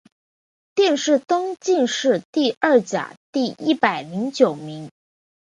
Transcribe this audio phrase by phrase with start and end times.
[0.73, 4.89] 殿试登进士第二甲第一百零九名。